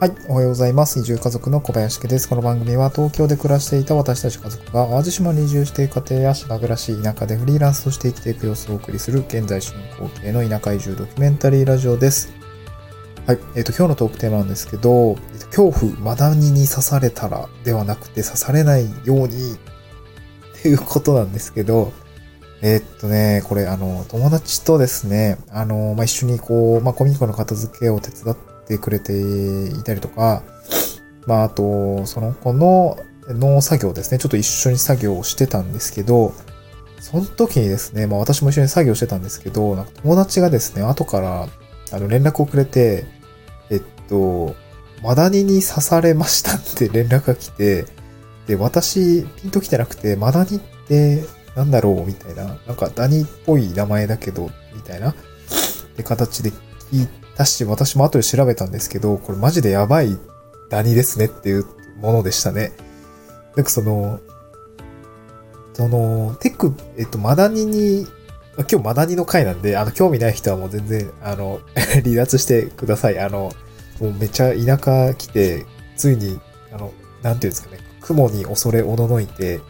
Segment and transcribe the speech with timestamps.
[0.00, 0.12] はい。
[0.28, 1.00] おはようございます。
[1.00, 2.28] 移住家族の小林家です。
[2.28, 12.32] この番組は東京で暮らしていた私たち家族が淡路島に移住している家庭や島暮らし、田舎でフリーランスとして生きていく様子をお送りする現在進行形の田舎移住ドキュメンタリーラジオです。
[13.26, 13.38] はい。
[13.56, 19.58] えっ、ー、と、今日のトークテーマなんですけど、えー、恐怖、マダニに刺されたらではなくて刺されないようにっ
[20.62, 21.92] ていうことなんですけど、
[22.62, 29.12] えー、っとね、これ、あの、友達とですね、あの、まあ、一緒にこう、まあ、コミュニコの片付けを手伝っててくれて
[29.68, 30.42] いたりとか、
[31.26, 34.18] まあ、あと、その子の農作業ですね。
[34.18, 36.32] ちょっと一緒に作業をしてたんですけど、
[37.00, 41.48] その時にですね、まあ私も一緒に作業してたんですけど、なんか友達がですね、後から
[41.92, 43.06] あの連絡をくれて、
[43.70, 44.54] えっと、
[45.02, 47.86] マダニに刺されましたって 連絡が来て、
[48.46, 51.24] で、私、ピンと来てなくて、マダニって
[51.54, 52.06] なんだろう？
[52.06, 55.14] みたいな、なんかダニっぽい名前だけど、みたいな、っ
[55.96, 56.50] て形で
[56.90, 57.08] 聞い
[57.38, 60.18] だし、私も後で調べたんですけど、これマジでやばい
[60.70, 61.64] ダニですねっていう
[62.00, 62.72] ものでしたね。
[63.56, 64.20] なんかその、
[65.72, 68.06] その、テック、えっと、マダニに、
[68.56, 71.60] 今日マダニの回なんで、あの、興味ない人はもう全然、あの、
[72.02, 73.20] 離脱してください。
[73.20, 73.52] あの、
[74.00, 75.64] もうめっちゃ田舎来て、
[75.96, 76.40] ついに、
[76.72, 79.60] あの、なんていうんですかね、雲に恐れおののいて、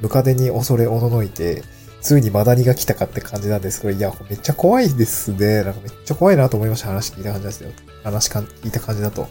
[0.00, 1.62] ムカデに恐れおののいて、
[2.02, 5.62] ついにマダニが来たかって感じなんですけど、いや、めっちゃ怖いですね。
[5.62, 6.88] なんかめっちゃ怖いなと思いました。
[6.88, 7.70] 話聞いた感じですよ。
[8.02, 9.28] 話か聞いた感じだと。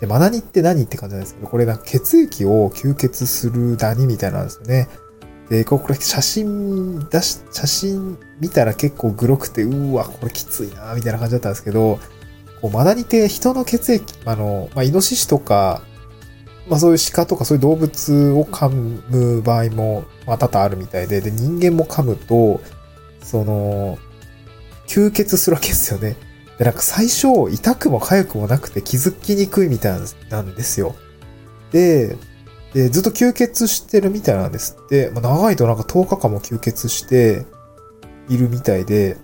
[0.00, 4.88] で、マダニって何って感じなんですけど、これなんか血液を吸血するダニみたいなんですよね。
[5.48, 11.98] で、これ写真出し、写真見たら結構グロくて、うわ、これきついなみたいな感じだったんですけど、
[12.60, 15.82] こうマダニって人の血液、あの、まあ、イノシシとか、
[16.68, 22.60] まあそういう鹿とかそういう動物を噛む場合も、まあ多々あるみたいで、で、人間も噛むと、
[23.22, 23.98] その、
[24.86, 26.16] 吸血するわけですよね。
[26.58, 30.94] で、なんか最初、痛くも痒くもなくて気づきにくいみたいなんですよ。
[31.72, 32.16] で、
[32.74, 37.46] で、ずっと吸血してるみたいなんですって、まあ、長いとなんか10日間も吸血して
[38.28, 39.16] いるみたいで、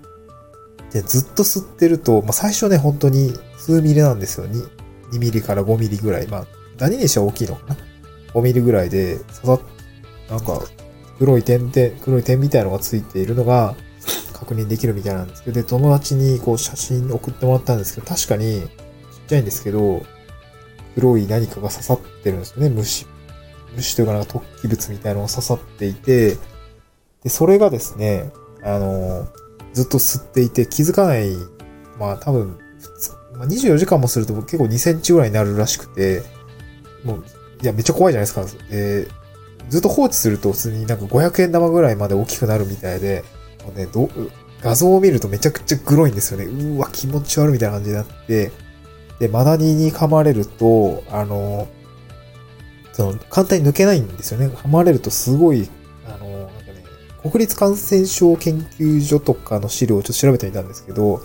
[0.92, 4.46] で、ずっと吸ってると、まあ、最初ね、本当に数ミリなんですよ。
[4.46, 4.68] 2、
[5.12, 6.26] 2ミリから5ミリぐらい。
[6.26, 6.46] まあ、
[6.78, 7.56] 何にしては大きいの？
[7.56, 7.76] かな
[8.34, 9.60] ?5 ミリぐらいで、刺さ、
[10.30, 10.62] なんか、
[11.18, 13.74] 黒い点で、黒い点みたいのがついているのが
[14.34, 18.68] 確認できるみたいなんですけど、で、友達にこう写真送ってもらったんですけど、確かにちっ
[19.28, 20.02] ちゃいんですけど、
[20.94, 22.68] 黒い何かが刺さってるんですよね。
[22.68, 23.06] 虫。
[23.74, 26.36] 虫というかなんか突起物みたいなのが刺さっていて、
[27.22, 28.30] で、それがですね、
[28.62, 29.26] あの、
[29.72, 31.34] ずっと吸っていて気づかない、
[31.98, 32.58] まあ多分、
[33.34, 36.22] まあ、24時間もすると結構2センチぐらいになるらしくて、
[37.06, 37.24] もう、
[37.62, 38.44] いや、めっちゃ怖いじゃないですか。
[38.70, 43.24] えー、ずっと放置すると普通になんか500円玉ぐらいまで大きくなるみたいで、
[43.64, 44.10] もうね、ど、
[44.60, 46.46] 画像を見るとめちゃくちゃグロいんですよね。
[46.46, 48.50] うわ、気持ち悪いみたいな感じになって、
[49.18, 51.68] で、マダニに噛まれると、あの、
[52.92, 54.48] その、簡単に抜けないんですよね。
[54.48, 55.68] 噛まれるとすごい、
[56.06, 56.84] あの、なんかね、
[57.22, 61.22] 国立感染症研究所とかの資料をちょっと調べてみたんですけど、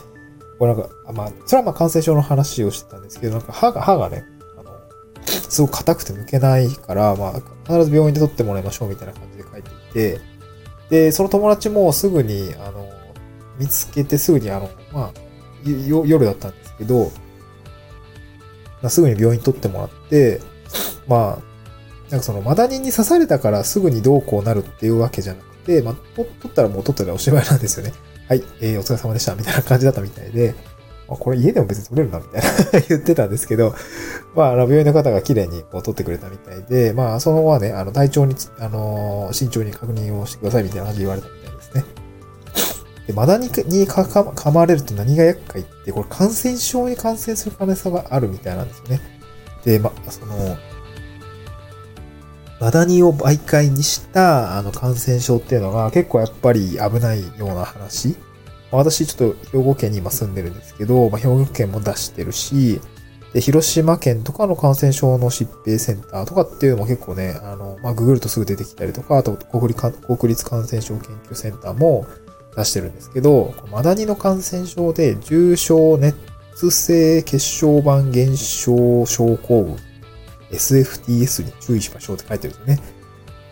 [0.59, 4.25] これなんか、まあ、それはまあ感染症の話をしてたんですけど、なんか歯が、歯がね、
[5.25, 7.33] すごく硬くて抜けないから、まあ、
[7.65, 10.21] 必ず病院で取ってもらいましょうみたいな感じで書いていて、
[10.89, 12.89] で、その友達もすぐに、あの、
[13.57, 15.13] 見つけてすぐに、あの、まあ、
[15.63, 17.11] 夜だったんですけど、
[18.89, 20.41] すぐに病院取ってもらって、
[21.07, 21.51] まあ、
[22.09, 27.93] なんかそのマダニに刺されたからすぐにどうこうなるっていうわけじゃなくて、まあ、取ったらもう取ったらおしまいなんですよね。
[28.27, 30.55] はい、えー、お疲れ様でした、みたいな感じだったみたいで、
[31.15, 33.73] あ、これ家でも別に取れるな、みたいな 言ってたんですけど、
[34.35, 41.85] まあ、あの、病院の方が綺麗にこう取ってくれたみたいで、まあ、その後はね、あの、体調に、あの、慎重に確認をしてくださいみたいな感じで言われたみたいですね。
[43.07, 49.01] で、マダニにかか噛まれると何が厄介って、これ感染症に感染する可能性があるみたいなんですよね。
[49.65, 50.57] で、まあ、その、
[52.61, 58.15] マダニを媒介にしたあの感染症っていうのが結構やっぱり危ないような話
[58.71, 62.79] 私ちょっと兵庫県に今住んでるんですけど、まあ、兵庫県も出してるし、
[63.33, 72.05] で、広島県とかの感染症の疾病センターとかっていうのも結構ね、あの、まあ、ググるとすぐ出てきたりとか、あと国立国立感染症研究センターも
[72.55, 79.77] 出してるんですけど、マダニの感染症で重症熱性血小板減少症候群
[80.51, 82.81] SFTS に注意しましょうって書いてるんですよね。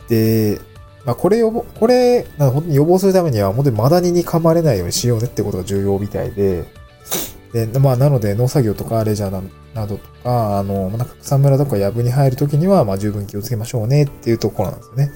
[0.09, 0.61] で、
[1.09, 6.65] まあ、これ予防、これ、本当に予防するためには、本当にマダニに噛まれないようにしようねってことが重要みたいで、
[7.51, 15.11] で、まあ、なので、農作業とかレジャーなどとか、あの、なんか草むらとか藪に入るときには、まあ、十分気をつけましょうねっていうところなんですよね。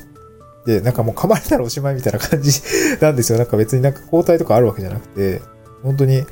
[0.66, 2.60] で、なんかもう噛まれたらおしまいみたいな感じ
[3.00, 3.38] なんですよ。
[3.38, 5.44] なんか別になんか抗体とかあるわけじゃなくて、
[5.84, 6.25] 本当に、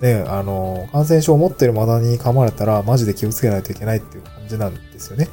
[0.00, 5.26] ね、あの、感染症を持ってるマダニに噛まれたら、マジで気をつけないといけないっていう感じなんですよね。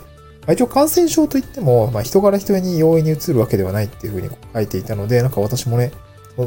[0.46, 5.92] まあ、一応感染症といっても、まあ、人から人に容易に移るわけではないっていうふうに書いていたので、なんか私もね、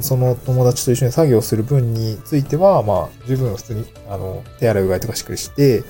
[0.00, 5.83] その友達と一緒に作業する分については、まあ、十分普通に、あの、手洗いうがいとかしっかりして、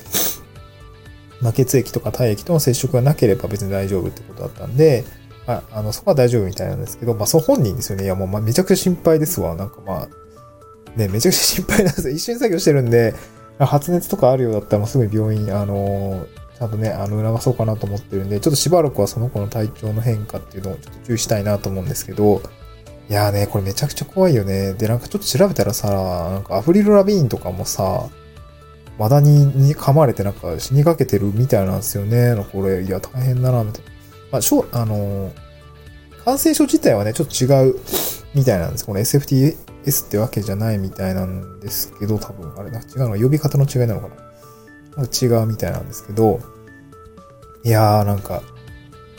[1.40, 5.04] まあ、血液とか体液との接触がなければ別に大丈夫ってことだったんで、
[5.46, 8.04] ああの、そこは大丈夫みたいなんですけど、まあ、その本人ですよね。
[8.04, 9.54] いや、もう、まあ、めちゃくちゃ心配ですわ。
[9.54, 12.14] なんかまあ、ね、めちゃくちゃ心配なんですよ。
[12.14, 13.14] 一緒に作業してるんで、
[13.58, 16.26] 発熱とかあるようだったらもうすぐ病院、あの
[16.58, 22.42] ちゃんとね、あの、促そうかなと思ってるんで、ちょっとしばらくはその子の体調の変化っていうのをちょっと注意したいなと思うんですけど、
[23.08, 24.74] いやーね、これめちゃくちゃ怖いよね。
[24.74, 28.08] で、なんかちょっと調べたらさ、なんかアフリル・ラビーンとかもさ、
[28.98, 32.34] マダニに噛まれてなんか死にかけてるみたいなんですよね。
[32.52, 33.90] これ、いや、大変だな、みたいな。
[34.32, 35.30] まあ、しょ、あの
[36.24, 37.76] 感染症自体はね、ちょっと違う
[38.34, 38.84] みたいなんです。
[38.84, 44.27] この SFTS ってわけじゃないみたいなんですけど、多分、あれな、違うの呼び方の違いなのかな。
[44.98, 46.40] なんか違うみたいなんですけど、
[47.64, 48.42] いやーなんか、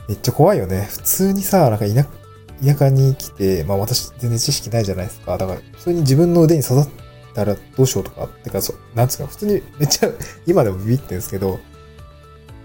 [0.10, 0.88] めっちゃ怖いよね。
[0.90, 2.06] 普通にさ、なんか田
[2.62, 5.38] 田舎に来て、まあ私全然知識ないじゃないですか。
[5.38, 6.92] だから普通に自分の腕に刺さっ
[7.34, 10.10] たらどうしようとか、ってかそう、なんつうか、普通にめっちゃ
[10.46, 11.60] 今でもビビってんですけど、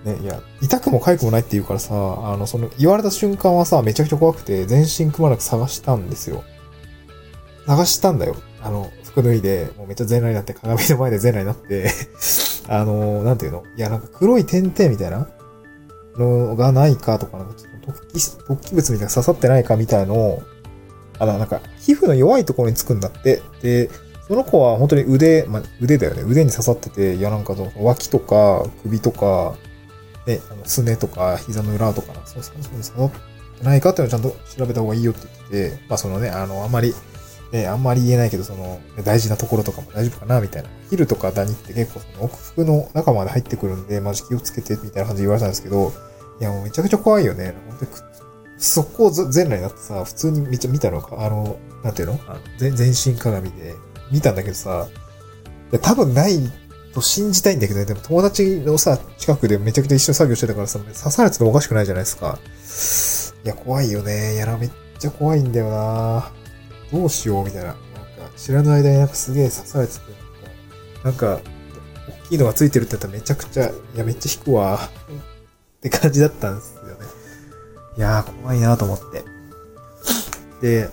[0.04, 6.42] ね、いや、痛くも痒くもないって言うからさ、あの、その言われた瞬間はさ、めちゃくちゃ怖くて、全身くまなく探したんですよ。
[7.66, 8.36] 探したんだよ。
[8.62, 11.90] あの、服脱いで、もうめっちゃ全裸になって、鏡の前で全裸になって
[12.68, 15.28] あの、なんていうのいや、なんか黒い点々みたいな
[16.16, 20.42] のがないかとか、なんかちょっと突起、突起物みたいな刺さってないかみたいのを、
[21.18, 23.42] あの、なんか、皮膚の弱いところにつくんだって。
[23.62, 23.90] で、
[24.26, 26.22] その子は本当に腕、まあ、腕だよね。
[26.22, 29.54] 腕に刺さってて、いや、なんかその脇とか首とか、
[30.26, 33.10] ね、あのすねとか膝の裏とか、そうそうそう、刺さっ
[33.58, 36.94] てないかっていうのをちゃんと調べた方がいいよって言ってて、まあそのね、あの、あんまり、
[37.54, 40.68] ね、あんまり言えないけど、その、大事なところとかも大丈夫かなみたいな。
[40.90, 45.92] ヒルとかダニって結構その奥服の中まで入ってくるんで、マジ気をつけてみたいな感じで言われたんですけど、
[46.40, 47.54] いやもうめちゃくちゃ怖いよね。
[47.68, 47.90] 本当に
[48.58, 52.20] 速攻全裸になってさ、普通にめっちゃ見たのか、あの、なんていうの？
[52.26, 53.74] あの全全身鏡で
[54.10, 54.88] 見たんだけどさ、
[55.70, 56.40] いや多分ない
[56.92, 62.38] と信じたいんだけどね、でも友達のさ、近くでめちゃくちゃ一緒に作業してたからさ、刺されててもおかしくないじゃないですか。
[63.44, 64.34] いや、怖いよね。
[64.34, 66.32] やらめっちゃ怖いんだよな
[66.92, 67.68] どうしようみたいな。
[67.68, 67.80] なんか、
[68.36, 70.00] 知らない間になんかすげえ刺されてて、
[71.02, 71.40] なんか、
[72.26, 74.78] 大きいのがついてるって言ったらめちゃくちゃ、いや、めっちゃ引くわ。
[75.78, 76.90] って感じだったんですよね。
[77.96, 79.24] いやー、怖いなと思って。
[80.60, 80.88] で、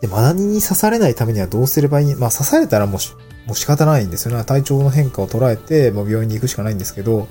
[0.00, 2.14] で、マダニに刺されないためにはどうすればいい？
[2.14, 4.44] まあ、刺されたらもうもう仕方ないんですよね。
[4.44, 7.26] 体調の変化を捉えて、もう病院に行くしかないんですけど、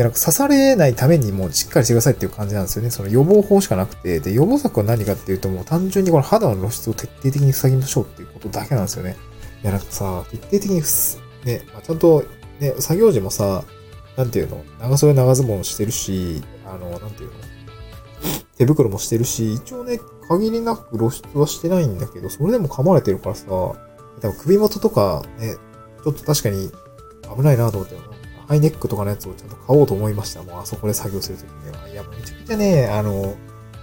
[0.00, 2.90] や、なんか刺されないためにもうしっかりしてくださいっていう感じなんですよね。
[2.90, 9.16] その予防法しかなくて、で、予防策は何かっていうともう単純にこの肌の露出を徹底的に塞ぎましょうっていうことだけなんですよね。
[9.62, 10.82] いや、なんかさ、徹底的に
[11.44, 12.24] ね、まあ、ちゃんと、
[12.60, 13.64] ね、作業時もさ、
[14.16, 17.34] なんていうの、長袖長ズボンしてるし、あの、なんていうの、
[18.56, 23.76] 手袋もしてるし、一応ね、限りなく露出はしてないんだけど、それでも噛まれてるからさ、多
[24.20, 25.56] 分首元とかね、
[26.04, 26.70] ちょっと確かに
[27.36, 27.96] 危ないなと思って、
[28.50, 30.42] ハイネックとかのやつをちゃんと買おうと思いました。
[30.42, 31.88] もうあそこで作業するときには。
[31.88, 33.36] いや、めちゃくちゃね、あの、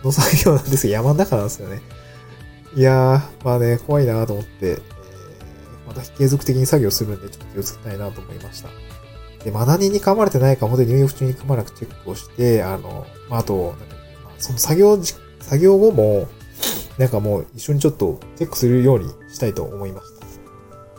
[0.04, 0.94] の作業なんですよ。
[0.96, 1.82] 山の中なんですよね。
[2.76, 4.78] いやー、まあね、怖いなと思って、えー、
[5.88, 8.68] また継続的に作業するんで、ちょっと気をつけたいなと思いました。
[9.46, 13.74] で、マダニに噛まれてないか、本当に入浴中に噛まなくチェックをして、あの、まあ、あと、
[14.38, 16.28] その作業作業後も、
[16.98, 20.26] なんかもう一緒にちょっとチェックするようにしたいと思いました。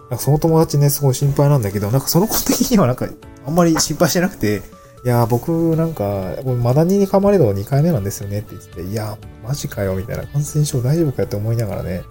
[0.05, 3.07] なんかその友達ね、すごい心配なんだけど、なんかその子的にはなんか、
[3.49, 4.63] あんまり心配してなくて、
[5.05, 10.27] いや、僕なんか、マダニに噛まれるの2回目なんですよねって言って、いや、マジかよ、みたいな。
[10.27, 12.03] 感染症大丈夫かよって思いながらね、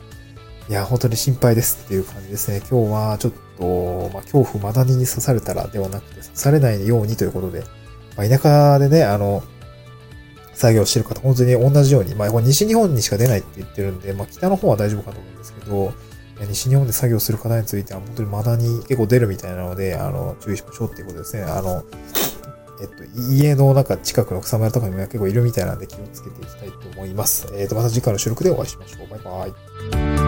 [0.67, 2.61] いや、本当に心配ですっていう感じですね。
[2.67, 7.63] 今日はちょっと、まあ、恐怖マダニに刺されたらではなくて、刺されないようにということで、
[8.17, 9.43] まあ、田舎でね、あの、
[10.55, 15.93] 作業してる方、本当に同じように、まあ、これ西日本にしか出ないって言ってるんで、まあ、北の方は大丈夫かと思うんですけど、
[16.45, 21.43] 西日本で作業する方については、本当にまだに結構出るみたいなので、あの、注意しましょうっていうことですね。
[21.43, 21.83] あの、
[22.79, 23.03] えっと、
[23.33, 27.47] 家の中近くの草むらとかにも結構いるみたいなんで気をつけていきたいと思います。
[27.53, 29.07] えっと、また次回の収録でお会いしましょう。
[29.09, 29.47] バイバ
[30.23, 30.26] イ。